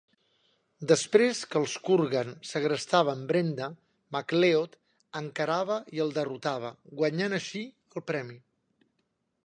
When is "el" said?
6.07-6.17, 7.99-8.07